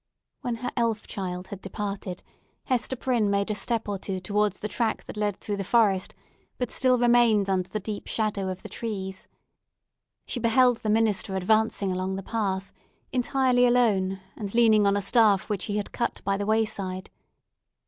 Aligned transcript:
When 0.39 0.55
her 0.55 0.71
elf 0.75 1.05
child 1.05 1.49
had 1.49 1.61
departed, 1.61 2.23
Hester 2.63 2.95
Prynne 2.95 3.29
made 3.29 3.51
a 3.51 3.53
step 3.53 3.87
or 3.87 3.99
two 3.99 4.19
towards 4.19 4.59
the 4.59 4.67
track 4.67 5.03
that 5.03 5.15
led 5.15 5.39
through 5.39 5.57
the 5.57 5.63
forest, 5.63 6.15
but 6.57 6.71
still 6.71 6.97
remained 6.97 7.47
under 7.47 7.69
the 7.69 7.79
deep 7.79 8.07
shadow 8.07 8.49
of 8.49 8.63
the 8.63 8.67
trees. 8.69 9.27
She 10.25 10.39
beheld 10.39 10.77
the 10.77 10.89
minister 10.89 11.35
advancing 11.35 11.91
along 11.91 12.15
the 12.15 12.23
path 12.23 12.71
entirely 13.11 13.67
alone, 13.67 14.19
and 14.35 14.55
leaning 14.55 14.87
on 14.87 14.97
a 14.97 15.03
staff 15.03 15.51
which 15.51 15.65
he 15.65 15.77
had 15.77 15.91
cut 15.91 16.19
by 16.25 16.35
the 16.35 16.47
wayside. 16.47 17.11